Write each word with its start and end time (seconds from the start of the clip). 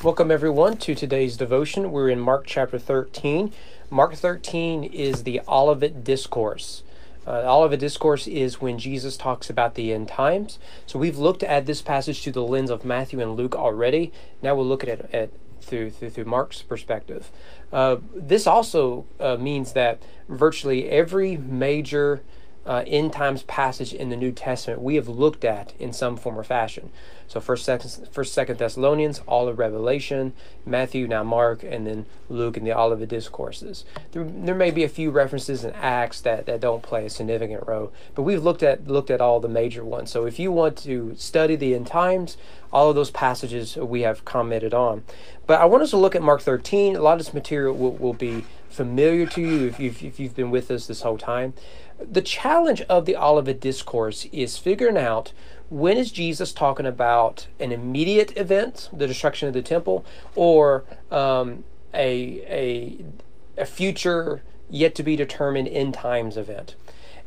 Welcome, 0.00 0.30
everyone, 0.30 0.76
to 0.76 0.94
today's 0.94 1.36
devotion. 1.36 1.90
We're 1.90 2.08
in 2.08 2.20
Mark 2.20 2.44
chapter 2.46 2.78
13. 2.78 3.52
Mark 3.90 4.14
13 4.14 4.84
is 4.84 5.24
the 5.24 5.40
Olivet 5.48 6.04
Discourse. 6.04 6.84
Uh, 7.26 7.42
Olivet 7.44 7.80
Discourse 7.80 8.28
is 8.28 8.60
when 8.60 8.78
Jesus 8.78 9.16
talks 9.16 9.50
about 9.50 9.74
the 9.74 9.92
end 9.92 10.06
times. 10.06 10.60
So 10.86 11.00
we've 11.00 11.18
looked 11.18 11.42
at 11.42 11.66
this 11.66 11.82
passage 11.82 12.22
through 12.22 12.34
the 12.34 12.44
lens 12.44 12.70
of 12.70 12.84
Matthew 12.84 13.18
and 13.18 13.34
Luke 13.34 13.56
already. 13.56 14.12
Now 14.40 14.54
we'll 14.54 14.66
look 14.66 14.84
at 14.84 14.88
it 14.88 15.10
at, 15.12 15.30
through, 15.60 15.90
through, 15.90 16.10
through 16.10 16.26
Mark's 16.26 16.62
perspective. 16.62 17.32
Uh, 17.72 17.96
this 18.14 18.46
also 18.46 19.04
uh, 19.18 19.36
means 19.36 19.72
that 19.72 20.00
virtually 20.28 20.88
every 20.88 21.36
major 21.36 22.22
uh, 22.68 22.84
end 22.86 23.12
times 23.12 23.42
passage 23.44 23.94
in 23.94 24.10
the 24.10 24.16
New 24.16 24.30
Testament 24.30 24.82
we 24.82 24.96
have 24.96 25.08
looked 25.08 25.44
at 25.44 25.72
in 25.78 25.92
some 25.92 26.16
form 26.16 26.38
or 26.38 26.44
fashion. 26.44 26.90
So 27.26 27.40
first, 27.40 27.64
second, 27.64 28.08
first, 28.10 28.32
second 28.32 28.58
Thessalonians, 28.58 29.20
all 29.26 29.48
of 29.48 29.58
Revelation, 29.58 30.32
Matthew, 30.64 31.06
now 31.06 31.22
Mark, 31.22 31.62
and 31.62 31.86
then 31.86 32.06
Luke 32.30 32.56
and 32.56 32.66
the 32.66 32.72
Olivet 32.72 33.08
Discourses. 33.08 33.84
There, 34.12 34.24
there 34.24 34.54
may 34.54 34.70
be 34.70 34.82
a 34.84 34.88
few 34.88 35.10
references 35.10 35.62
in 35.64 35.72
Acts 35.74 36.22
that, 36.22 36.46
that 36.46 36.60
don't 36.60 36.82
play 36.82 37.04
a 37.04 37.10
significant 37.10 37.66
role, 37.66 37.92
but 38.14 38.22
we've 38.22 38.42
looked 38.42 38.62
at 38.62 38.86
looked 38.86 39.10
at 39.10 39.20
all 39.20 39.40
the 39.40 39.48
major 39.48 39.84
ones. 39.84 40.10
So 40.10 40.26
if 40.26 40.38
you 40.38 40.52
want 40.52 40.78
to 40.78 41.14
study 41.16 41.56
the 41.56 41.74
end 41.74 41.86
times, 41.86 42.38
all 42.72 42.90
of 42.90 42.96
those 42.96 43.10
passages 43.10 43.76
we 43.76 44.02
have 44.02 44.24
commented 44.24 44.74
on. 44.74 45.04
But 45.46 45.60
I 45.60 45.64
want 45.64 45.82
us 45.82 45.90
to 45.90 45.96
look 45.96 46.14
at 46.14 46.22
Mark 46.22 46.42
13. 46.42 46.96
A 46.96 47.00
lot 47.00 47.12
of 47.12 47.18
this 47.18 47.34
material 47.34 47.74
will, 47.74 47.92
will 47.92 48.14
be 48.14 48.44
familiar 48.68 49.26
to 49.26 49.40
you 49.40 49.66
if 49.66 49.80
you've, 49.80 50.02
if 50.02 50.20
you've 50.20 50.36
been 50.36 50.50
with 50.50 50.70
us 50.70 50.86
this 50.86 51.02
whole 51.02 51.18
time. 51.18 51.54
The 51.98 52.22
challenge 52.22 52.82
of 52.82 53.06
the 53.06 53.16
Olivet 53.16 53.60
Discourse 53.60 54.26
is 54.30 54.58
figuring 54.58 54.96
out 54.96 55.32
when 55.70 55.96
is 55.96 56.12
Jesus 56.12 56.52
talking 56.52 56.86
about 56.86 57.46
an 57.58 57.72
immediate 57.72 58.36
event, 58.36 58.88
the 58.92 59.06
destruction 59.06 59.48
of 59.48 59.54
the 59.54 59.62
temple, 59.62 60.04
or 60.34 60.84
um, 61.10 61.64
a, 61.92 62.40
a, 62.46 63.62
a 63.62 63.66
future 63.66 64.42
yet 64.70 64.94
to 64.96 65.02
be 65.02 65.16
determined 65.16 65.68
end 65.68 65.94
times 65.94 66.36
event? 66.36 66.74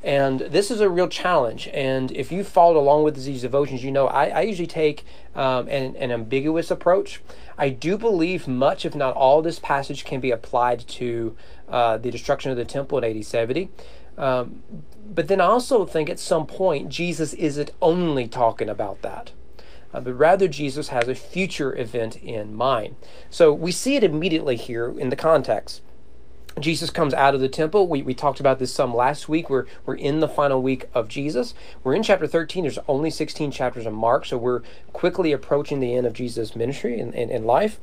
And 0.03 0.39
this 0.39 0.71
is 0.71 0.81
a 0.81 0.89
real 0.89 1.07
challenge. 1.07 1.69
And 1.73 2.11
if 2.11 2.31
you 2.31 2.43
followed 2.43 2.77
along 2.77 3.03
with 3.03 3.23
these 3.23 3.41
devotions, 3.41 3.83
you 3.83 3.91
know 3.91 4.07
I, 4.07 4.29
I 4.29 4.41
usually 4.41 4.67
take 4.67 5.05
um, 5.35 5.67
an, 5.67 5.95
an, 5.95 6.11
ambiguous 6.11 6.71
approach. 6.71 7.21
I 7.57 7.69
do 7.69 7.97
believe 7.97 8.47
much, 8.47 8.83
if 8.83 8.95
not 8.95 9.15
all, 9.15 9.41
this 9.41 9.59
passage 9.59 10.03
can 10.03 10.19
be 10.19 10.31
applied 10.31 10.79
to 10.87 11.35
uh, 11.69 11.97
the 11.97 12.09
destruction 12.09 12.49
of 12.49 12.57
the 12.57 12.65
temple 12.65 12.97
in 12.97 13.17
AD 13.17 13.23
70. 13.23 13.69
Um, 14.17 14.63
but 15.13 15.27
then 15.27 15.39
I 15.39 15.45
also 15.45 15.85
think 15.85 16.09
at 16.09 16.19
some 16.19 16.47
point 16.47 16.89
Jesus 16.89 17.33
isn't 17.33 17.71
only 17.81 18.27
talking 18.27 18.69
about 18.69 19.03
that. 19.03 19.31
Uh, 19.93 19.99
but 19.99 20.13
rather 20.13 20.47
Jesus 20.47 20.87
has 20.87 21.07
a 21.07 21.15
future 21.15 21.77
event 21.77 22.15
in 22.15 22.55
mind. 22.55 22.95
So 23.29 23.53
we 23.53 23.71
see 23.71 23.95
it 23.95 24.03
immediately 24.03 24.55
here 24.55 24.97
in 24.97 25.09
the 25.09 25.15
context. 25.15 25.81
Jesus 26.59 26.89
comes 26.89 27.13
out 27.13 27.33
of 27.33 27.41
the 27.41 27.49
temple. 27.49 27.87
We, 27.87 28.01
we 28.01 28.13
talked 28.13 28.39
about 28.39 28.59
this 28.59 28.73
some 28.73 28.93
last 28.93 29.29
week. 29.29 29.49
We're, 29.49 29.65
we're 29.85 29.95
in 29.95 30.19
the 30.19 30.27
final 30.27 30.61
week 30.61 30.85
of 30.93 31.07
Jesus. 31.07 31.53
We're 31.83 31.95
in 31.95 32.03
chapter 32.03 32.27
13. 32.27 32.63
There's 32.63 32.79
only 32.87 33.09
16 33.09 33.51
chapters 33.51 33.85
of 33.85 33.93
Mark, 33.93 34.25
so 34.25 34.37
we're 34.37 34.61
quickly 34.93 35.31
approaching 35.31 35.79
the 35.79 35.95
end 35.95 36.05
of 36.05 36.13
Jesus' 36.13 36.55
ministry 36.55 36.99
and, 36.99 37.15
and, 37.15 37.31
and 37.31 37.45
life. 37.45 37.79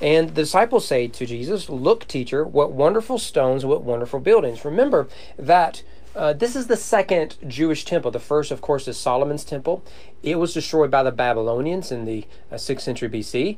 And 0.00 0.30
the 0.30 0.42
disciples 0.42 0.86
say 0.86 1.08
to 1.08 1.26
Jesus, 1.26 1.68
Look, 1.68 2.06
teacher, 2.06 2.44
what 2.44 2.72
wonderful 2.72 3.18
stones, 3.18 3.64
what 3.64 3.82
wonderful 3.82 4.20
buildings. 4.20 4.64
Remember 4.64 5.08
that 5.38 5.82
uh, 6.14 6.32
this 6.32 6.54
is 6.54 6.66
the 6.66 6.76
second 6.76 7.36
Jewish 7.46 7.84
temple. 7.84 8.10
The 8.10 8.20
first, 8.20 8.50
of 8.50 8.60
course, 8.60 8.86
is 8.86 8.98
Solomon's 8.98 9.44
temple. 9.44 9.82
It 10.22 10.38
was 10.38 10.52
destroyed 10.52 10.90
by 10.90 11.02
the 11.02 11.12
Babylonians 11.12 11.90
in 11.90 12.04
the 12.04 12.26
uh, 12.50 12.56
6th 12.56 12.82
century 12.82 13.08
BC. 13.08 13.56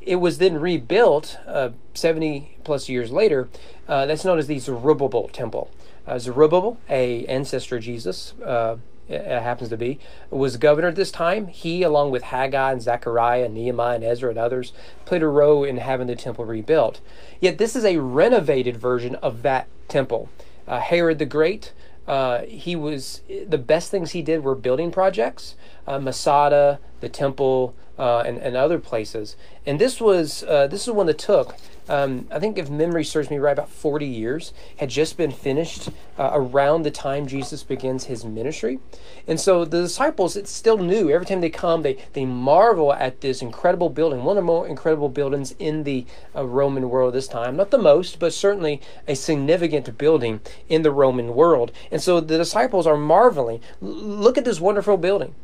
It 0.00 0.16
was 0.16 0.38
then 0.38 0.60
rebuilt 0.60 1.38
uh, 1.46 1.70
70 1.94 2.58
plus 2.64 2.88
years 2.88 3.10
later. 3.10 3.48
Uh, 3.86 4.06
that's 4.06 4.24
known 4.24 4.38
as 4.38 4.46
the 4.46 4.58
Zerubbabel 4.58 5.28
temple. 5.28 5.70
Uh, 6.06 6.18
Zerubbabel, 6.18 6.78
a 6.88 7.26
ancestor 7.26 7.76
of 7.76 7.82
Jesus, 7.82 8.34
uh, 8.44 8.76
happens 9.08 9.68
to 9.70 9.76
be, 9.76 9.98
was 10.30 10.56
governor 10.56 10.88
at 10.88 10.94
this 10.94 11.10
time. 11.10 11.48
He, 11.48 11.82
along 11.82 12.12
with 12.12 12.22
Haggai 12.22 12.72
and 12.72 12.80
Zechariah, 12.80 13.44
and 13.44 13.54
Nehemiah 13.54 13.96
and 13.96 14.04
Ezra 14.04 14.30
and 14.30 14.38
others, 14.38 14.72
played 15.04 15.22
a 15.22 15.28
role 15.28 15.64
in 15.64 15.78
having 15.78 16.06
the 16.06 16.16
temple 16.16 16.44
rebuilt. 16.44 17.00
Yet 17.40 17.58
this 17.58 17.74
is 17.74 17.84
a 17.84 17.98
renovated 17.98 18.76
version 18.76 19.16
of 19.16 19.42
that 19.42 19.66
temple. 19.88 20.28
Herod 20.68 21.18
the 21.18 21.26
Great 21.26 21.72
uh, 22.10 22.42
he 22.46 22.74
was 22.74 23.22
the 23.46 23.56
best 23.56 23.88
things 23.88 24.10
he 24.10 24.20
did 24.20 24.42
were 24.42 24.56
building 24.56 24.90
projects, 24.90 25.54
uh, 25.86 25.96
Masada, 26.00 26.80
the 26.98 27.08
temple, 27.08 27.72
uh, 28.00 28.24
and, 28.26 28.36
and 28.38 28.56
other 28.56 28.80
places. 28.80 29.36
And 29.64 29.78
this 29.78 30.00
was 30.00 30.42
uh, 30.42 30.66
this 30.66 30.88
is 30.88 30.92
one 30.92 31.06
that 31.06 31.18
took 31.18 31.54
um, 31.88 32.26
I 32.30 32.38
think 32.38 32.58
if 32.58 32.70
memory 32.70 33.04
serves 33.04 33.30
me 33.30 33.38
right, 33.38 33.52
about 33.52 33.68
40 33.68 34.06
years 34.06 34.52
had 34.76 34.90
just 34.90 35.16
been 35.16 35.32
finished 35.32 35.88
uh, 36.18 36.30
around 36.32 36.82
the 36.82 36.90
time 36.90 37.26
Jesus 37.26 37.62
begins 37.62 38.04
his 38.04 38.24
ministry. 38.24 38.78
And 39.26 39.40
so 39.40 39.64
the 39.64 39.82
disciples, 39.82 40.36
it's 40.36 40.50
still 40.50 40.78
new. 40.78 41.10
Every 41.10 41.26
time 41.26 41.40
they 41.40 41.50
come, 41.50 41.82
they, 41.82 41.98
they 42.12 42.24
marvel 42.24 42.92
at 42.92 43.20
this 43.20 43.42
incredible 43.42 43.90
building, 43.90 44.24
one 44.24 44.36
of 44.36 44.42
the 44.42 44.46
more 44.46 44.66
incredible 44.66 45.08
buildings 45.08 45.54
in 45.58 45.84
the 45.84 46.06
uh, 46.36 46.46
Roman 46.46 46.90
world 46.90 47.14
this 47.14 47.28
time. 47.28 47.56
Not 47.56 47.70
the 47.70 47.78
most, 47.78 48.18
but 48.18 48.32
certainly 48.32 48.80
a 49.08 49.14
significant 49.14 49.98
building 49.98 50.40
in 50.68 50.82
the 50.82 50.92
Roman 50.92 51.34
world. 51.34 51.72
And 51.90 52.00
so 52.00 52.20
the 52.20 52.38
disciples 52.38 52.86
are 52.86 52.96
marveling. 52.96 53.60
Look 53.80 54.38
at 54.38 54.44
this 54.44 54.60
wonderful 54.60 54.96
building. 54.96 55.34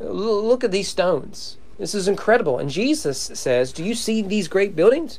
Look 0.00 0.64
at 0.64 0.72
these 0.72 0.88
stones. 0.88 1.58
This 1.78 1.94
is 1.94 2.08
incredible. 2.08 2.58
And 2.58 2.70
Jesus 2.70 3.18
says, 3.18 3.72
Do 3.72 3.84
you 3.84 3.94
see 3.94 4.22
these 4.22 4.48
great 4.48 4.76
buildings? 4.76 5.18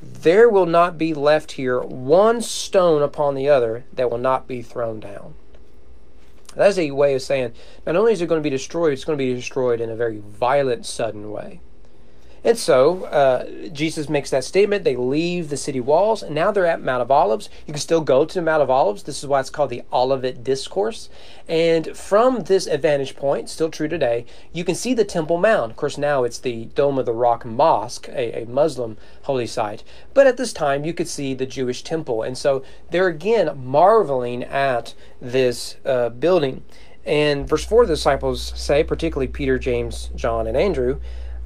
There 0.00 0.48
will 0.48 0.66
not 0.66 0.98
be 0.98 1.14
left 1.14 1.52
here 1.52 1.80
one 1.80 2.40
stone 2.40 3.02
upon 3.02 3.34
the 3.34 3.48
other 3.48 3.84
that 3.92 4.10
will 4.10 4.18
not 4.18 4.46
be 4.46 4.62
thrown 4.62 5.00
down. 5.00 5.34
That's 6.54 6.78
a 6.78 6.90
way 6.90 7.14
of 7.14 7.22
saying 7.22 7.52
not 7.86 7.96
only 7.96 8.12
is 8.12 8.22
it 8.22 8.28
going 8.28 8.40
to 8.40 8.46
be 8.46 8.50
destroyed, 8.50 8.92
it's 8.92 9.04
going 9.04 9.18
to 9.18 9.24
be 9.24 9.34
destroyed 9.34 9.80
in 9.80 9.90
a 9.90 9.96
very 9.96 10.18
violent, 10.18 10.86
sudden 10.86 11.30
way. 11.30 11.60
And 12.48 12.56
so 12.56 13.04
uh, 13.04 13.68
Jesus 13.74 14.08
makes 14.08 14.30
that 14.30 14.42
statement. 14.42 14.82
They 14.82 14.96
leave 14.96 15.50
the 15.50 15.56
city 15.58 15.80
walls, 15.80 16.22
and 16.22 16.34
now 16.34 16.50
they're 16.50 16.64
at 16.64 16.80
Mount 16.80 17.02
of 17.02 17.10
Olives. 17.10 17.50
You 17.66 17.74
can 17.74 17.80
still 17.82 18.00
go 18.00 18.24
to 18.24 18.34
the 18.34 18.40
Mount 18.40 18.62
of 18.62 18.70
Olives. 18.70 19.02
This 19.02 19.18
is 19.18 19.26
why 19.26 19.40
it's 19.40 19.50
called 19.50 19.68
the 19.68 19.82
Olivet 19.92 20.42
Discourse. 20.42 21.10
And 21.46 21.94
from 21.94 22.44
this 22.44 22.66
vantage 22.66 23.16
point, 23.16 23.50
still 23.50 23.68
true 23.68 23.86
today, 23.86 24.24
you 24.50 24.64
can 24.64 24.74
see 24.74 24.94
the 24.94 25.04
Temple 25.04 25.36
Mount. 25.36 25.72
Of 25.72 25.76
course, 25.76 25.98
now 25.98 26.24
it's 26.24 26.38
the 26.38 26.64
Dome 26.74 26.98
of 26.98 27.04
the 27.04 27.12
Rock 27.12 27.44
Mosque, 27.44 28.08
a, 28.08 28.44
a 28.44 28.46
Muslim 28.46 28.96
holy 29.24 29.46
site. 29.46 29.84
But 30.14 30.26
at 30.26 30.38
this 30.38 30.54
time, 30.54 30.86
you 30.86 30.94
could 30.94 31.08
see 31.08 31.34
the 31.34 31.44
Jewish 31.44 31.82
temple. 31.82 32.22
And 32.22 32.38
so 32.38 32.62
they're 32.90 33.08
again 33.08 33.62
marveling 33.62 34.42
at 34.42 34.94
this 35.20 35.76
uh, 35.84 36.08
building. 36.08 36.64
And 37.04 37.46
verse 37.46 37.66
4, 37.66 37.84
the 37.84 37.92
disciples 37.92 38.54
say, 38.56 38.84
particularly 38.84 39.28
Peter, 39.28 39.58
James, 39.58 40.08
John, 40.16 40.46
and 40.46 40.56
Andrew, 40.56 40.98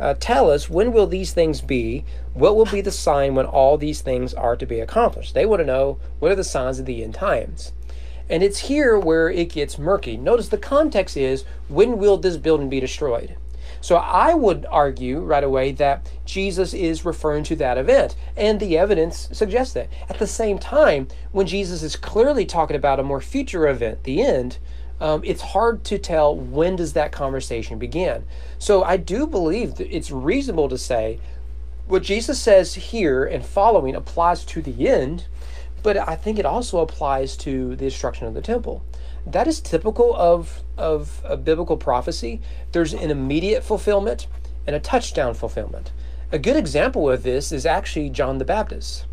uh, 0.02 0.14
tell 0.18 0.50
us 0.50 0.68
when 0.68 0.92
will 0.92 1.06
these 1.06 1.32
things 1.32 1.60
be? 1.60 2.04
What 2.34 2.56
will 2.56 2.66
be 2.66 2.80
the 2.80 2.90
sign 2.90 3.36
when 3.36 3.46
all 3.46 3.78
these 3.78 4.00
things 4.00 4.34
are 4.34 4.56
to 4.56 4.66
be 4.66 4.80
accomplished? 4.80 5.32
They 5.32 5.46
want 5.46 5.60
to 5.60 5.66
know 5.66 5.98
what 6.18 6.32
are 6.32 6.36
the 6.36 6.42
signs 6.42 6.80
of 6.80 6.86
the 6.86 7.04
end 7.04 7.14
times. 7.14 7.72
And 8.28 8.42
it's 8.42 8.58
here 8.58 8.98
where 8.98 9.30
it 9.30 9.50
gets 9.50 9.78
murky. 9.78 10.16
Notice 10.16 10.48
the 10.48 10.58
context 10.58 11.16
is 11.16 11.44
when 11.68 11.98
will 11.98 12.16
this 12.16 12.36
building 12.36 12.68
be 12.68 12.80
destroyed? 12.80 13.36
So 13.80 13.96
I 13.96 14.34
would 14.34 14.66
argue 14.70 15.20
right 15.20 15.44
away 15.44 15.70
that 15.72 16.08
Jesus 16.24 16.74
is 16.74 17.04
referring 17.04 17.44
to 17.44 17.56
that 17.56 17.78
event, 17.78 18.16
and 18.36 18.58
the 18.58 18.78
evidence 18.78 19.28
suggests 19.32 19.74
that. 19.74 19.88
At 20.08 20.19
the 20.19 20.26
same 20.26 20.58
time, 20.58 21.08
when 21.30 21.46
Jesus 21.46 21.82
is 21.82 21.96
clearly 21.96 22.44
talking 22.44 22.76
about 22.76 23.00
a 23.00 23.04
more 23.04 23.20
future 23.20 23.69
event, 23.69 24.04
the 24.04 24.22
end, 24.22 24.58
um, 25.02 25.20
it's 25.24 25.42
hard 25.42 25.82
to 25.86 25.98
tell 25.98 26.36
when 26.36 26.76
does 26.76 26.92
that 26.92 27.10
conversation 27.10 27.76
begin. 27.76 28.24
So 28.60 28.84
I 28.84 28.96
do 28.96 29.26
believe 29.26 29.74
that 29.74 29.94
it's 29.94 30.12
reasonable 30.12 30.68
to 30.68 30.78
say 30.78 31.18
what 31.88 32.04
Jesus 32.04 32.40
says 32.40 32.75
here 32.75 33.25
and 33.25 33.44
following 33.44 33.96
applies 33.96 34.44
to 34.44 34.62
the 34.62 34.88
end, 34.88 35.26
but 35.82 35.96
I 35.96 36.14
think 36.14 36.38
it 36.38 36.46
also 36.46 36.78
applies 36.78 37.37
to 37.38 37.70
the 37.70 37.87
destruction 37.87 38.28
of 38.28 38.34
the 38.34 38.40
temple. 38.40 38.84
That 39.26 39.49
is 39.49 39.60
typical 39.60 40.14
of, 40.14 40.62
of, 40.78 41.20
of 41.25 41.44
biblical 41.44 41.76
prophecy. 41.76 42.40
There's 42.70 42.93
an 42.93 43.10
immediate 43.10 43.64
fulfillment 43.64 44.28
and 44.69 44.76
a 44.76 44.81
touchdown 44.81 45.34
fulfillment. 45.34 45.90
A 46.31 46.38
good 46.38 46.56
example 46.56 47.10
of 47.10 47.25
this 47.25 47.50
is 47.50 47.66
actually 47.66 48.08
John 48.08 48.38
the 48.38 48.44
Baptist. 48.44 49.06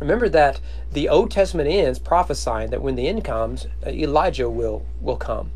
Remember 0.00 0.28
that 0.28 0.60
the 0.92 1.08
Old 1.08 1.30
Testament 1.30 1.68
ends 1.68 1.98
prophesying 1.98 2.70
that 2.70 2.82
when 2.82 2.96
the 2.96 3.08
end 3.08 3.24
comes, 3.24 3.66
uh, 3.86 3.90
Elijah 3.90 4.50
will 4.50 4.84
will 5.00 5.16
come. 5.16 5.52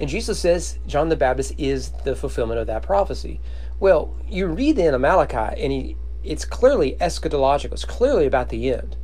And 0.00 0.08
Jesus 0.08 0.40
says 0.40 0.78
John 0.86 1.10
the 1.10 1.16
Baptist 1.16 1.54
is 1.58 1.90
the 2.04 2.16
fulfillment 2.16 2.58
of 2.58 2.66
that 2.66 2.82
prophecy. 2.82 3.40
Well, 3.78 4.14
you 4.28 4.46
read 4.46 4.76
the 4.76 4.84
end 4.84 4.94
of 4.94 5.00
Malachi, 5.00 5.62
and 5.62 5.72
he, 5.72 5.96
it's 6.24 6.44
clearly 6.44 6.96
eschatological. 7.00 7.72
It's 7.72 7.84
clearly 7.84 8.26
about 8.26 8.48
the 8.48 8.72
end. 8.72 8.96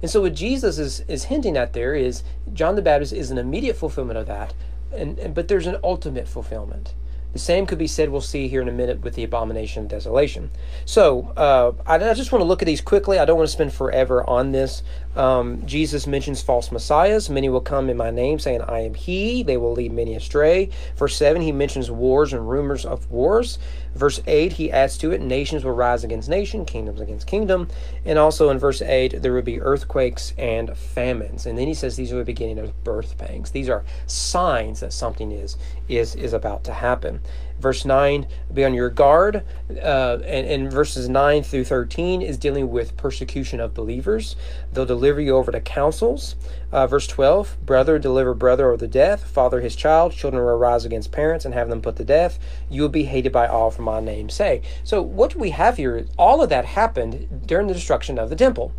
And 0.00 0.10
so 0.10 0.22
what 0.22 0.34
Jesus 0.34 0.78
is, 0.78 1.00
is 1.00 1.24
hinting 1.24 1.56
at 1.56 1.74
there 1.74 1.94
is 1.94 2.22
John 2.52 2.74
the 2.74 2.82
Baptist 2.82 3.12
is 3.12 3.30
an 3.30 3.38
immediate 3.38 3.76
fulfillment 3.76 4.18
of 4.18 4.26
that, 4.26 4.54
and, 4.92 5.18
and 5.18 5.34
but 5.34 5.48
there's 5.48 5.66
an 5.66 5.78
ultimate 5.84 6.26
fulfillment. 6.26 6.94
The 7.32 7.38
same 7.38 7.66
could 7.66 7.78
be 7.78 7.86
said, 7.86 8.10
we'll 8.10 8.20
see 8.20 8.48
here 8.48 8.60
in 8.60 8.68
a 8.68 8.72
minute, 8.72 9.00
with 9.02 9.14
the 9.14 9.24
abomination 9.24 9.84
of 9.84 9.88
desolation. 9.88 10.50
So, 10.84 11.32
uh, 11.36 11.72
I, 11.86 11.94
I, 11.94 12.14
just 12.14 12.30
want 12.30 12.42
to 12.42 12.46
look 12.46 12.60
at 12.60 12.66
these 12.66 12.82
quickly. 12.82 13.18
I 13.18 13.24
don't 13.24 13.36
want 13.36 13.48
to 13.48 13.52
spend 13.52 13.72
forever 13.72 14.28
on 14.28 14.52
this. 14.52 14.82
Um, 15.14 15.64
Jesus 15.66 16.06
mentions 16.06 16.42
false 16.42 16.72
messiahs. 16.72 17.28
Many 17.28 17.48
will 17.48 17.60
come 17.60 17.90
in 17.90 17.96
my 17.96 18.10
name, 18.10 18.38
saying, 18.38 18.62
I 18.62 18.80
am 18.80 18.94
he. 18.94 19.42
They 19.42 19.56
will 19.56 19.72
lead 19.72 19.92
many 19.92 20.14
astray. 20.14 20.70
Verse 20.96 21.16
7, 21.16 21.42
he 21.42 21.52
mentions 21.52 21.90
wars 21.90 22.32
and 22.32 22.48
rumors 22.48 22.86
of 22.86 23.10
wars. 23.10 23.58
Verse 23.94 24.22
8, 24.26 24.54
he 24.54 24.70
adds 24.70 24.96
to 24.98 25.10
it, 25.10 25.20
nations 25.20 25.64
will 25.64 25.72
rise 25.72 26.02
against 26.02 26.28
nation, 26.28 26.64
kingdoms 26.64 27.00
against 27.00 27.26
kingdom. 27.26 27.68
And 28.06 28.18
also 28.18 28.48
in 28.48 28.58
verse 28.58 28.80
8, 28.80 29.20
there 29.20 29.34
will 29.34 29.42
be 29.42 29.60
earthquakes 29.60 30.32
and 30.38 30.76
famines. 30.76 31.44
And 31.44 31.58
then 31.58 31.68
he 31.68 31.74
says 31.74 31.96
these 31.96 32.12
are 32.12 32.16
the 32.16 32.24
beginning 32.24 32.58
of 32.58 32.84
birth 32.84 33.18
pangs. 33.18 33.50
These 33.50 33.68
are 33.68 33.84
signs 34.06 34.80
that 34.80 34.94
something 34.94 35.30
is, 35.30 35.58
is, 35.88 36.14
is 36.14 36.32
about 36.32 36.64
to 36.64 36.72
happen. 36.72 37.20
Verse 37.62 37.84
9, 37.84 38.26
be 38.52 38.64
on 38.64 38.74
your 38.74 38.90
guard. 38.90 39.44
Uh, 39.70 40.18
and, 40.24 40.46
and 40.48 40.72
verses 40.72 41.08
9 41.08 41.44
through 41.44 41.62
13 41.62 42.20
is 42.20 42.36
dealing 42.36 42.72
with 42.72 42.96
persecution 42.96 43.60
of 43.60 43.72
believers. 43.72 44.34
They'll 44.72 44.84
deliver 44.84 45.20
you 45.20 45.36
over 45.36 45.52
to 45.52 45.60
councils. 45.60 46.34
Uh, 46.72 46.88
verse 46.88 47.06
12, 47.06 47.58
brother 47.64 48.00
deliver 48.00 48.34
brother 48.34 48.68
over 48.68 48.78
to 48.78 48.88
death, 48.88 49.24
father 49.28 49.60
his 49.60 49.76
child, 49.76 50.12
children 50.12 50.42
will 50.42 50.56
rise 50.56 50.84
against 50.84 51.12
parents 51.12 51.44
and 51.44 51.54
have 51.54 51.68
them 51.68 51.80
put 51.80 51.94
to 51.96 52.04
death. 52.04 52.40
You 52.68 52.82
will 52.82 52.88
be 52.88 53.04
hated 53.04 53.30
by 53.30 53.46
all 53.46 53.70
for 53.70 53.82
my 53.82 54.00
name's 54.00 54.34
sake. 54.34 54.64
So, 54.82 55.00
what 55.00 55.30
do 55.30 55.38
we 55.38 55.50
have 55.50 55.76
here? 55.76 56.06
All 56.18 56.42
of 56.42 56.48
that 56.48 56.64
happened 56.64 57.46
during 57.46 57.68
the 57.68 57.74
destruction 57.74 58.18
of 58.18 58.28
the 58.28 58.36
temple. 58.36 58.72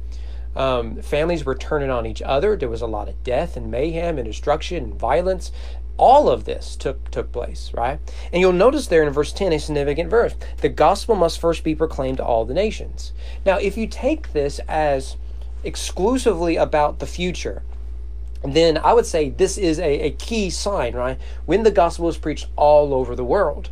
Um, 0.55 1.01
families 1.01 1.45
were 1.45 1.55
turning 1.55 1.89
on 1.89 2.05
each 2.05 2.21
other. 2.21 2.55
There 2.55 2.69
was 2.69 2.81
a 2.81 2.87
lot 2.87 3.09
of 3.09 3.23
death 3.23 3.57
and 3.57 3.71
mayhem 3.71 4.17
and 4.17 4.27
destruction 4.27 4.83
and 4.83 4.93
violence 4.93 5.51
all 5.97 6.29
of 6.29 6.45
this 6.45 6.75
took 6.75 7.11
took 7.11 7.31
place 7.31 7.71
right? 7.73 7.99
And 8.31 8.41
you'll 8.41 8.53
notice 8.53 8.87
there 8.87 9.03
in 9.03 9.13
verse 9.13 9.31
10 9.31 9.53
a 9.53 9.59
significant 9.59 10.09
verse. 10.09 10.35
The 10.61 10.69
gospel 10.69 11.15
must 11.15 11.39
first 11.39 11.63
be 11.63 11.75
proclaimed 11.75 12.17
to 12.17 12.25
all 12.25 12.45
the 12.45 12.53
nations. 12.53 13.13
Now 13.45 13.57
if 13.57 13.77
you 13.77 13.87
take 13.87 14.33
this 14.33 14.59
as 14.67 15.17
exclusively 15.63 16.55
about 16.57 16.99
the 16.99 17.07
future 17.07 17.63
then 18.45 18.77
i 18.79 18.91
would 18.91 19.05
say 19.05 19.29
this 19.29 19.57
is 19.57 19.79
a, 19.79 20.01
a 20.01 20.11
key 20.11 20.49
sign 20.49 20.93
right? 20.93 21.17
When 21.45 21.63
the 21.63 21.71
gospel 21.71 22.09
is 22.09 22.17
preached 22.17 22.47
all 22.55 22.93
over 22.93 23.15
the 23.15 23.23
world. 23.23 23.69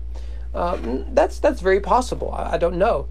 Um, 0.54 1.06
that's 1.14 1.40
that's 1.40 1.62
very 1.62 1.80
possible. 1.80 2.32
I, 2.32 2.54
I 2.54 2.58
don't 2.58 2.78
know. 2.78 3.08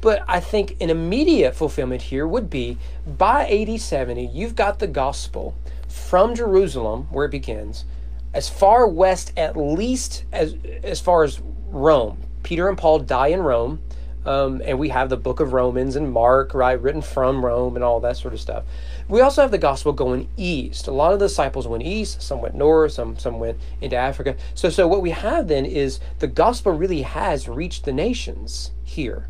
But 0.00 0.24
I 0.28 0.40
think 0.40 0.76
an 0.80 0.90
immediate 0.90 1.56
fulfillment 1.56 2.02
here 2.02 2.26
would 2.26 2.48
be 2.50 2.78
by 3.06 3.48
AD 3.48 3.80
70, 3.80 4.26
you've 4.26 4.54
got 4.54 4.78
the 4.78 4.86
gospel 4.86 5.56
from 5.88 6.34
Jerusalem, 6.34 7.08
where 7.10 7.24
it 7.24 7.30
begins, 7.30 7.84
as 8.36 8.50
far 8.50 8.86
west 8.86 9.32
at 9.38 9.56
least 9.56 10.26
as 10.30 10.54
as 10.84 11.00
far 11.00 11.24
as 11.24 11.40
Rome. 11.68 12.18
Peter 12.42 12.68
and 12.68 12.76
Paul 12.76 12.98
die 12.98 13.28
in 13.28 13.40
Rome, 13.40 13.80
um, 14.26 14.60
and 14.62 14.78
we 14.78 14.90
have 14.90 15.08
the 15.08 15.16
book 15.16 15.40
of 15.40 15.54
Romans 15.54 15.96
and 15.96 16.12
Mark, 16.12 16.52
right, 16.52 16.80
written 16.80 17.00
from 17.00 17.44
Rome 17.44 17.76
and 17.76 17.84
all 17.84 17.98
that 18.00 18.18
sort 18.18 18.34
of 18.34 18.40
stuff. 18.40 18.64
We 19.08 19.22
also 19.22 19.40
have 19.40 19.50
the 19.50 19.58
gospel 19.58 19.92
going 19.92 20.28
east. 20.36 20.86
A 20.86 20.92
lot 20.92 21.14
of 21.14 21.18
the 21.18 21.28
disciples 21.28 21.66
went 21.66 21.82
east, 21.82 22.20
some 22.20 22.42
went 22.42 22.54
north, 22.54 22.92
some 22.92 23.18
some 23.18 23.38
went 23.38 23.58
into 23.80 23.96
Africa. 23.96 24.36
So 24.54 24.68
so 24.68 24.86
what 24.86 25.00
we 25.00 25.10
have 25.10 25.48
then 25.48 25.64
is 25.64 25.98
the 26.18 26.26
gospel 26.26 26.72
really 26.72 27.02
has 27.02 27.48
reached 27.48 27.86
the 27.86 27.92
nations 27.92 28.72
here. 28.84 29.28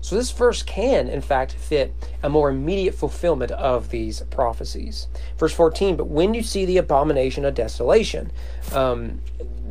So 0.00 0.14
this 0.14 0.30
verse 0.30 0.62
can, 0.62 1.08
in 1.08 1.20
fact, 1.20 1.52
fit 1.52 1.94
a 2.22 2.28
more 2.28 2.50
immediate 2.50 2.94
fulfillment 2.94 3.50
of 3.52 3.90
these 3.90 4.20
prophecies. 4.30 5.08
Verse 5.38 5.52
14, 5.52 5.96
but 5.96 6.06
when 6.06 6.34
you 6.34 6.42
see 6.42 6.64
the 6.64 6.78
abomination 6.78 7.44
of 7.44 7.54
desolation, 7.54 8.30
um, 8.72 9.20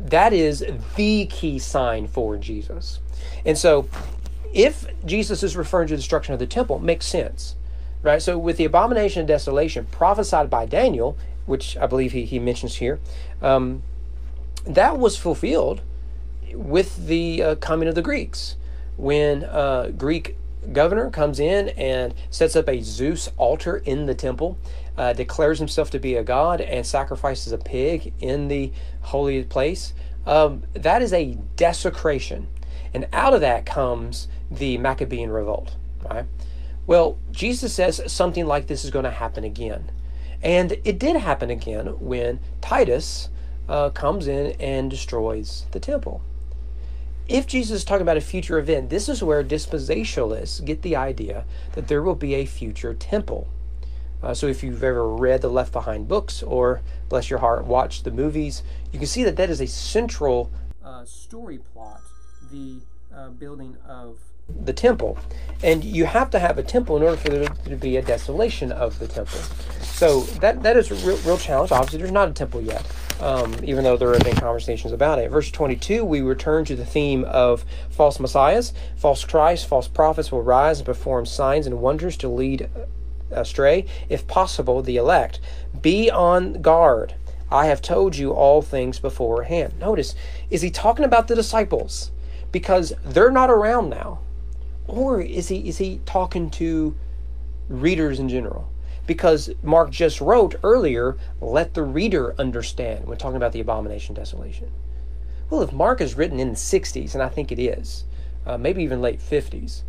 that 0.06 0.32
is 0.32 0.64
the 0.96 1.26
key 1.26 1.58
sign 1.58 2.06
for 2.06 2.36
Jesus. 2.36 3.00
And 3.44 3.56
so 3.56 3.88
if 4.52 4.86
Jesus 5.04 5.42
is 5.42 5.56
referring 5.56 5.88
to 5.88 5.94
the 5.94 5.98
destruction 5.98 6.32
of 6.32 6.40
the 6.40 6.46
temple, 6.46 6.78
makes 6.78 7.06
sense. 7.06 7.56
Right? 8.02 8.22
So 8.22 8.38
with 8.38 8.56
the 8.56 8.64
abomination 8.64 9.22
of 9.22 9.26
desolation 9.26 9.86
prophesied 9.90 10.48
by 10.48 10.66
Daniel, 10.66 11.16
which 11.44 11.76
I 11.76 11.86
believe 11.86 12.12
he, 12.12 12.24
he 12.24 12.38
mentions 12.38 12.76
here, 12.76 13.00
um, 13.42 13.82
that 14.64 14.98
was 14.98 15.16
fulfilled 15.16 15.80
with 16.52 17.06
the 17.06 17.42
uh, 17.42 17.54
coming 17.56 17.88
of 17.88 17.94
the 17.94 18.02
Greeks 18.02 18.56
when 18.96 19.42
a 19.44 19.92
Greek 19.96 20.36
governor 20.72 21.10
comes 21.10 21.38
in 21.38 21.68
and 21.70 22.14
sets 22.30 22.56
up 22.56 22.68
a 22.68 22.80
Zeus 22.80 23.30
altar 23.36 23.78
in 23.78 24.06
the 24.06 24.14
temple, 24.14 24.58
uh, 24.96 25.12
declares 25.12 25.58
himself 25.58 25.90
to 25.90 25.98
be 25.98 26.14
a 26.16 26.24
god, 26.24 26.60
and 26.60 26.86
sacrifices 26.86 27.52
a 27.52 27.58
pig 27.58 28.12
in 28.20 28.48
the 28.48 28.72
holy 29.02 29.44
place. 29.44 29.94
Um, 30.26 30.64
that 30.74 31.02
is 31.02 31.12
a 31.12 31.36
desecration. 31.56 32.48
And 32.94 33.06
out 33.12 33.34
of 33.34 33.40
that 33.42 33.66
comes 33.66 34.28
the 34.50 34.78
Maccabean 34.78 35.30
revolt. 35.30 35.76
Right? 36.08 36.24
Well, 36.86 37.18
Jesus 37.30 37.74
says 37.74 38.00
something 38.06 38.46
like 38.46 38.66
this 38.66 38.84
is 38.84 38.90
going 38.90 39.04
to 39.04 39.10
happen 39.10 39.44
again. 39.44 39.90
And 40.42 40.72
it 40.84 40.98
did 40.98 41.16
happen 41.16 41.50
again 41.50 41.86
when 41.98 42.40
Titus 42.60 43.28
uh, 43.68 43.90
comes 43.90 44.28
in 44.28 44.52
and 44.60 44.90
destroys 44.90 45.66
the 45.72 45.80
temple 45.80 46.22
if 47.28 47.46
Jesus 47.46 47.78
is 47.78 47.84
talking 47.84 48.02
about 48.02 48.16
a 48.16 48.20
future 48.20 48.58
event, 48.58 48.90
this 48.90 49.08
is 49.08 49.22
where 49.22 49.42
dispensationalists 49.42 50.64
get 50.64 50.82
the 50.82 50.96
idea 50.96 51.44
that 51.74 51.88
there 51.88 52.02
will 52.02 52.14
be 52.14 52.34
a 52.34 52.46
future 52.46 52.94
temple. 52.94 53.48
Uh, 54.22 54.32
so 54.32 54.46
if 54.46 54.62
you've 54.62 54.82
ever 54.82 55.08
read 55.08 55.42
the 55.42 55.48
Left 55.48 55.72
Behind 55.72 56.08
books 56.08 56.42
or, 56.42 56.82
bless 57.08 57.28
your 57.28 57.40
heart, 57.40 57.64
watched 57.64 58.04
the 58.04 58.10
movies, 58.10 58.62
you 58.92 58.98
can 58.98 59.08
see 59.08 59.24
that 59.24 59.36
that 59.36 59.50
is 59.50 59.60
a 59.60 59.66
central 59.66 60.50
uh, 60.84 61.04
story 61.04 61.58
plot, 61.72 62.00
the 62.50 62.80
uh, 63.14 63.28
building 63.30 63.76
of 63.88 64.18
the 64.48 64.72
temple. 64.72 65.18
And 65.62 65.84
you 65.84 66.04
have 66.04 66.30
to 66.30 66.38
have 66.38 66.58
a 66.58 66.62
temple 66.62 66.96
in 66.96 67.02
order 67.02 67.16
for 67.16 67.28
there 67.28 67.48
to 67.48 67.76
be 67.76 67.96
a 67.96 68.02
desolation 68.02 68.72
of 68.72 68.98
the 68.98 69.08
temple. 69.08 69.40
So 69.80 70.20
that, 70.40 70.62
that 70.62 70.76
is 70.76 70.90
a 70.90 70.94
real, 71.06 71.16
real 71.18 71.38
challenge. 71.38 71.72
Obviously, 71.72 71.98
there's 71.98 72.12
not 72.12 72.28
a 72.28 72.32
temple 72.32 72.60
yet 72.60 72.84
um, 73.20 73.54
even 73.62 73.84
though 73.84 73.96
there 73.96 74.12
have 74.12 74.24
been 74.24 74.36
conversations 74.36 74.92
about 74.92 75.18
it. 75.18 75.30
Verse 75.30 75.50
22, 75.50 76.04
we 76.04 76.20
return 76.20 76.64
to 76.66 76.76
the 76.76 76.84
theme 76.84 77.24
of 77.24 77.64
false 77.90 78.20
messiahs. 78.20 78.72
False 78.96 79.24
Christs, 79.24 79.64
false 79.64 79.88
prophets 79.88 80.30
will 80.30 80.42
rise 80.42 80.78
and 80.78 80.86
perform 80.86 81.26
signs 81.26 81.66
and 81.66 81.80
wonders 81.80 82.16
to 82.18 82.28
lead 82.28 82.68
astray, 83.30 83.86
if 84.08 84.26
possible, 84.26 84.82
the 84.82 84.96
elect. 84.96 85.40
Be 85.80 86.10
on 86.10 86.60
guard. 86.60 87.14
I 87.50 87.66
have 87.66 87.80
told 87.80 88.16
you 88.16 88.32
all 88.32 88.60
things 88.60 88.98
beforehand. 88.98 89.78
Notice, 89.78 90.14
is 90.50 90.62
he 90.62 90.70
talking 90.70 91.04
about 91.04 91.28
the 91.28 91.34
disciples? 91.34 92.10
Because 92.52 92.92
they're 93.04 93.30
not 93.30 93.50
around 93.50 93.88
now. 93.88 94.20
Or 94.88 95.20
is 95.20 95.48
he 95.48 95.68
is 95.68 95.78
he 95.78 96.00
talking 96.06 96.50
to 96.50 96.96
readers 97.68 98.18
in 98.20 98.28
general? 98.28 98.70
because 99.06 99.50
Mark 99.62 99.90
just 99.90 100.20
wrote 100.20 100.56
earlier, 100.62 101.16
let 101.40 101.74
the 101.74 101.82
reader 101.82 102.34
understand 102.38 103.06
when 103.06 103.18
talking 103.18 103.36
about 103.36 103.52
the 103.52 103.60
abomination 103.60 104.14
desolation. 104.14 104.70
Well, 105.48 105.62
if 105.62 105.72
Mark 105.72 106.00
is 106.00 106.16
written 106.16 106.40
in 106.40 106.50
the 106.50 106.56
60s, 106.56 107.14
and 107.14 107.22
I 107.22 107.28
think 107.28 107.52
it 107.52 107.58
is, 107.58 108.04
uh, 108.44 108.58
maybe 108.58 108.82
even 108.82 109.00
late 109.00 109.20
50s, 109.20 109.82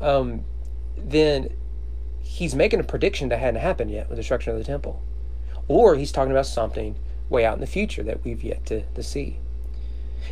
um, 0.00 0.44
then 0.96 1.50
he's 2.20 2.54
making 2.54 2.80
a 2.80 2.84
prediction 2.84 3.28
that 3.28 3.38
hadn't 3.38 3.60
happened 3.60 3.90
yet 3.90 4.08
with 4.08 4.16
the 4.16 4.22
destruction 4.22 4.52
of 4.52 4.58
the 4.58 4.64
temple. 4.64 5.02
Or 5.68 5.94
he's 5.94 6.10
talking 6.10 6.32
about 6.32 6.46
something 6.46 6.96
way 7.28 7.44
out 7.44 7.54
in 7.54 7.60
the 7.60 7.66
future 7.66 8.02
that 8.02 8.24
we've 8.24 8.42
yet 8.42 8.66
to, 8.66 8.82
to 8.86 9.02
see. 9.02 9.38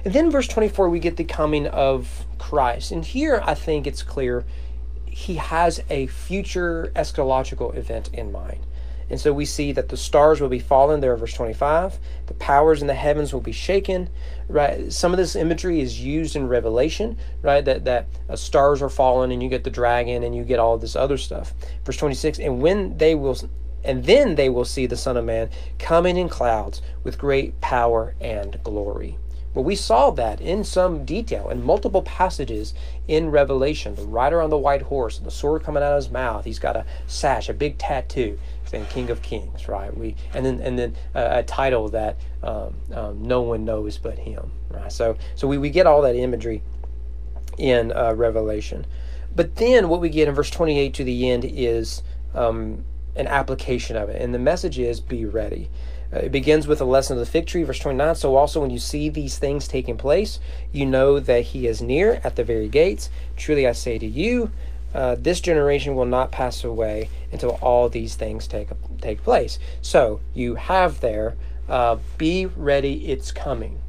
And 0.04 0.14
then 0.14 0.30
verse 0.30 0.48
24, 0.48 0.88
we 0.88 0.98
get 0.98 1.16
the 1.16 1.24
coming 1.24 1.66
of 1.66 2.26
Christ. 2.38 2.92
And 2.92 3.04
here 3.04 3.42
I 3.44 3.54
think 3.54 3.86
it's 3.86 4.02
clear 4.02 4.44
he 5.06 5.34
has 5.36 5.82
a 5.90 6.06
future 6.06 6.90
eschatological 6.96 7.76
event 7.76 8.10
in 8.12 8.32
mind. 8.32 8.66
And 9.10 9.20
so 9.20 9.30
we 9.30 9.44
see 9.44 9.72
that 9.72 9.90
the 9.90 9.96
stars 9.98 10.40
will 10.40 10.48
be 10.48 10.58
fallen 10.58 11.00
there, 11.00 11.14
verse 11.16 11.34
25. 11.34 11.98
The 12.26 12.34
powers 12.34 12.80
in 12.80 12.86
the 12.86 12.94
heavens 12.94 13.32
will 13.34 13.42
be 13.42 13.52
shaken. 13.52 14.08
Right. 14.48 14.90
Some 14.90 15.12
of 15.12 15.18
this 15.18 15.36
imagery 15.36 15.80
is 15.80 16.00
used 16.00 16.34
in 16.34 16.48
Revelation, 16.48 17.18
right? 17.42 17.62
That 17.62 17.84
that 17.84 18.06
uh, 18.30 18.36
stars 18.36 18.80
are 18.80 18.88
fallen, 18.88 19.30
and 19.30 19.42
you 19.42 19.50
get 19.50 19.64
the 19.64 19.70
dragon, 19.70 20.22
and 20.22 20.34
you 20.34 20.44
get 20.44 20.58
all 20.58 20.78
this 20.78 20.96
other 20.96 21.18
stuff. 21.18 21.52
Verse 21.84 21.98
26. 21.98 22.38
And 22.38 22.62
when 22.62 22.96
they 22.96 23.14
will, 23.14 23.36
and 23.84 24.04
then 24.04 24.36
they 24.36 24.48
will 24.48 24.64
see 24.64 24.86
the 24.86 24.96
Son 24.96 25.18
of 25.18 25.26
Man 25.26 25.50
coming 25.78 26.16
in 26.16 26.30
clouds 26.30 26.80
with 27.04 27.18
great 27.18 27.60
power 27.60 28.14
and 28.18 28.62
glory. 28.64 29.18
But 29.54 29.62
we 29.62 29.76
saw 29.76 30.10
that 30.10 30.40
in 30.40 30.64
some 30.64 31.04
detail 31.04 31.50
in 31.50 31.62
multiple 31.62 32.02
passages 32.02 32.72
in 33.06 33.30
Revelation. 33.30 33.94
The 33.94 34.04
rider 34.04 34.40
on 34.40 34.50
the 34.50 34.58
white 34.58 34.82
horse, 34.82 35.18
the 35.18 35.30
sword 35.30 35.62
coming 35.62 35.82
out 35.82 35.92
of 35.92 35.96
his 35.96 36.10
mouth. 36.10 36.44
He's 36.44 36.58
got 36.58 36.76
a 36.76 36.86
sash, 37.06 37.48
a 37.48 37.54
big 37.54 37.76
tattoo, 37.78 38.38
saying 38.64 38.86
"King 38.86 39.10
of 39.10 39.20
Kings." 39.22 39.68
Right? 39.68 39.94
We 39.96 40.16
and 40.32 40.46
then 40.46 40.60
and 40.60 40.78
then 40.78 40.96
uh, 41.14 41.28
a 41.30 41.42
title 41.42 41.88
that 41.90 42.16
um, 42.42 42.74
um, 42.92 43.22
no 43.22 43.42
one 43.42 43.64
knows 43.64 43.98
but 43.98 44.18
him. 44.18 44.52
Right? 44.70 44.90
So 44.90 45.16
so 45.34 45.46
we, 45.46 45.58
we 45.58 45.70
get 45.70 45.86
all 45.86 46.02
that 46.02 46.16
imagery 46.16 46.62
in 47.58 47.92
uh, 47.92 48.14
Revelation. 48.14 48.86
But 49.34 49.56
then 49.56 49.88
what 49.88 50.00
we 50.00 50.08
get 50.08 50.28
in 50.28 50.34
verse 50.34 50.50
28 50.50 50.94
to 50.94 51.04
the 51.04 51.30
end 51.30 51.44
is 51.44 52.02
um, 52.34 52.84
an 53.16 53.26
application 53.26 53.96
of 53.96 54.08
it. 54.08 54.20
And 54.20 54.34
the 54.34 54.38
message 54.38 54.78
is 54.78 55.00
be 55.00 55.24
ready. 55.24 55.70
Uh, 56.12 56.18
it 56.18 56.32
begins 56.32 56.66
with 56.66 56.80
a 56.80 56.84
lesson 56.84 57.16
of 57.16 57.20
the 57.20 57.30
fig 57.30 57.46
tree, 57.46 57.62
verse 57.62 57.78
29. 57.78 58.14
So 58.16 58.36
also, 58.36 58.60
when 58.60 58.70
you 58.70 58.78
see 58.78 59.08
these 59.08 59.38
things 59.38 59.66
taking 59.66 59.96
place, 59.96 60.38
you 60.70 60.84
know 60.84 61.18
that 61.18 61.40
he 61.42 61.66
is 61.66 61.80
near 61.80 62.20
at 62.22 62.36
the 62.36 62.44
very 62.44 62.68
gates. 62.68 63.08
Truly, 63.36 63.66
I 63.66 63.72
say 63.72 63.98
to 63.98 64.06
you, 64.06 64.50
uh, 64.94 65.16
this 65.18 65.40
generation 65.40 65.94
will 65.94 66.04
not 66.06 66.30
pass 66.30 66.64
away 66.64 67.08
until 67.30 67.58
all 67.62 67.88
these 67.88 68.14
things 68.14 68.46
take 68.46 68.68
take 69.00 69.22
place. 69.22 69.58
So 69.80 70.20
you 70.34 70.56
have 70.56 71.00
there, 71.00 71.34
uh, 71.68 71.96
be 72.18 72.46
ready, 72.46 73.10
it's 73.10 73.32
coming, 73.32 73.80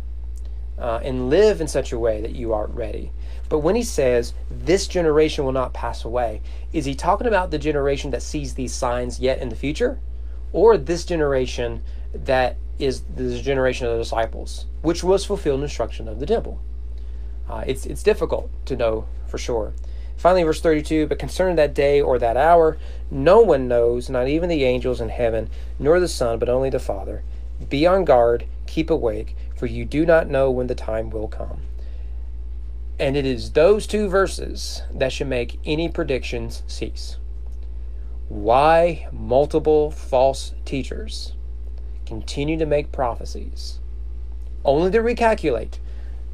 uh, 0.80 1.02
and 1.04 1.30
live 1.30 1.60
in 1.60 1.68
such 1.68 1.92
a 1.92 2.00
way 2.00 2.22
that 2.22 2.36
you 2.36 2.54
are 2.54 2.68
ready. 2.68 3.12
But 3.50 3.60
when 3.60 3.76
he 3.76 3.84
says 3.84 4.34
this 4.50 4.88
generation 4.88 5.44
will 5.44 5.52
not 5.52 5.74
pass 5.74 6.06
away, 6.06 6.42
is 6.72 6.86
he 6.86 6.96
talking 6.96 7.28
about 7.28 7.52
the 7.52 7.60
generation 7.60 8.12
that 8.12 8.24
sees 8.24 8.54
these 8.54 8.74
signs 8.74 9.20
yet 9.20 9.40
in 9.40 9.50
the 9.50 9.56
future, 9.58 10.00
or 10.54 10.78
this 10.78 11.04
generation 11.04 11.84
that 12.14 12.58
is 12.80 13.02
the 13.16 13.40
generation 13.42 13.88
of 13.88 13.94
the 13.94 14.04
disciples, 14.04 14.66
which 14.82 15.04
was 15.04 15.26
fulfilled 15.26 15.60
in 15.60 15.64
instruction 15.64 16.08
of 16.08 16.20
the 16.20 16.26
temple? 16.26 16.60
Uh, 17.50 17.64
it's 17.68 17.86
it's 17.86 18.04
difficult 18.04 18.50
to 18.66 18.76
know 18.76 19.06
for 19.28 19.38
sure. 19.38 19.74
Finally, 20.18 20.44
verse 20.44 20.62
32 20.62 21.08
But 21.08 21.20
concerning 21.20 21.56
that 21.58 21.74
day 21.74 22.00
or 22.00 22.18
that 22.20 22.38
hour, 22.38 22.78
no 23.12 23.40
one 23.42 23.68
knows, 23.68 24.10
not 24.10 24.28
even 24.28 24.50
the 24.50 24.64
angels 24.64 25.02
in 25.02 25.10
heaven, 25.10 25.50
nor 25.80 26.00
the 26.00 26.08
Son, 26.08 26.40
but 26.40 26.50
only 26.50 26.70
the 26.70 26.80
Father. 26.80 27.24
Be 27.70 27.86
on 27.86 28.06
guard, 28.06 28.46
keep 28.68 28.90
awake, 28.90 29.36
for 29.56 29.66
you 29.66 29.86
do 29.86 30.06
not 30.06 30.30
know 30.30 30.50
when 30.52 30.68
the 30.68 30.76
time 30.76 31.10
will 31.10 31.28
come. 31.28 31.62
And 33.00 33.18
it 33.18 33.26
is 33.26 33.52
those 33.52 33.88
two 33.88 34.08
verses 34.08 34.84
that 34.94 35.12
should 35.12 35.28
make 35.28 35.60
any 35.66 35.90
predictions 35.90 36.64
cease. 36.68 37.18
Why 38.30 39.08
multiple 39.12 39.92
false 39.92 40.54
teachers 40.64 41.34
continue 42.06 42.58
to 42.58 42.66
make 42.66 42.92
prophecies, 42.92 43.80
only 44.64 44.92
to 44.92 45.00
recalculate 45.00 45.78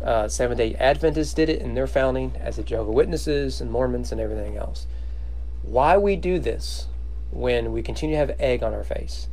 uh, 0.02 0.28
Seventh 0.28 0.58
day 0.58 0.76
Adventists 0.76 1.34
did 1.34 1.50
it 1.50 1.62
in 1.62 1.74
their 1.74 1.88
founding, 1.88 2.34
as 2.40 2.56
the 2.56 2.64
Jehovah 2.64 2.92
Witnesses 2.92 3.62
and 3.62 3.72
Mormons 3.72 4.12
and 4.12 4.22
everything 4.22 4.58
else. 4.58 4.88
Why 5.62 5.98
we 5.98 6.16
do 6.16 6.40
this 6.40 6.88
when 7.32 7.72
we 7.72 7.82
continue 7.82 8.16
to 8.16 8.20
have 8.20 8.36
egg 8.40 8.64
on 8.64 8.74
our 8.74 8.84
face? 8.84 9.28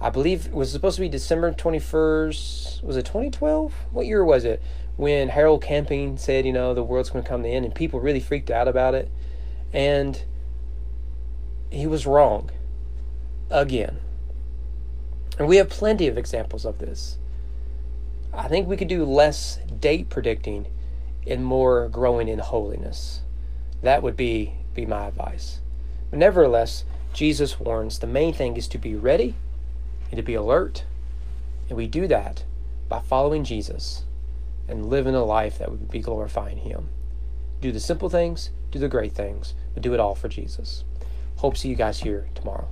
I 0.00 0.10
believe 0.10 0.46
it 0.46 0.52
was 0.52 0.72
supposed 0.72 0.96
to 0.96 1.02
be 1.02 1.08
December 1.08 1.52
21st. 1.52 2.82
Was 2.82 2.96
it 2.96 3.06
2012? 3.06 3.74
What 3.90 4.06
year 4.06 4.24
was 4.24 4.44
it? 4.44 4.62
When 4.96 5.28
Harold 5.28 5.62
Camping 5.62 6.16
said, 6.16 6.44
you 6.44 6.52
know, 6.52 6.74
the 6.74 6.82
world's 6.82 7.10
going 7.10 7.22
to 7.22 7.28
come 7.28 7.42
to 7.42 7.48
the 7.48 7.54
end, 7.54 7.64
and 7.64 7.74
people 7.74 8.00
really 8.00 8.20
freaked 8.20 8.50
out 8.50 8.66
about 8.66 8.94
it. 8.94 9.10
And 9.72 10.22
he 11.70 11.86
was 11.86 12.06
wrong. 12.06 12.50
Again. 13.50 13.98
And 15.40 15.48
we 15.48 15.56
have 15.56 15.70
plenty 15.70 16.06
of 16.06 16.18
examples 16.18 16.66
of 16.66 16.80
this. 16.80 17.16
I 18.30 18.46
think 18.46 18.68
we 18.68 18.76
could 18.76 18.88
do 18.88 19.06
less 19.06 19.58
date 19.80 20.10
predicting 20.10 20.66
and 21.26 21.42
more 21.42 21.88
growing 21.88 22.28
in 22.28 22.40
holiness. 22.40 23.22
That 23.82 24.02
would 24.02 24.18
be, 24.18 24.52
be 24.74 24.84
my 24.84 25.06
advice. 25.06 25.60
But 26.10 26.18
nevertheless, 26.18 26.84
Jesus 27.14 27.58
warns 27.58 27.98
the 27.98 28.06
main 28.06 28.34
thing 28.34 28.58
is 28.58 28.68
to 28.68 28.76
be 28.76 28.94
ready 28.94 29.34
and 30.10 30.18
to 30.18 30.22
be 30.22 30.34
alert. 30.34 30.84
And 31.70 31.76
we 31.78 31.86
do 31.86 32.06
that 32.06 32.44
by 32.90 33.00
following 33.00 33.42
Jesus 33.42 34.04
and 34.68 34.90
living 34.90 35.14
a 35.14 35.24
life 35.24 35.56
that 35.56 35.70
would 35.70 35.90
be 35.90 36.00
glorifying 36.00 36.58
Him. 36.58 36.90
Do 37.62 37.72
the 37.72 37.80
simple 37.80 38.10
things, 38.10 38.50
do 38.70 38.78
the 38.78 38.88
great 38.88 39.12
things, 39.12 39.54
but 39.72 39.82
do 39.82 39.94
it 39.94 40.00
all 40.00 40.14
for 40.14 40.28
Jesus. 40.28 40.84
Hope 41.36 41.54
to 41.54 41.60
see 41.60 41.70
you 41.70 41.76
guys 41.76 42.00
here 42.00 42.28
tomorrow. 42.34 42.68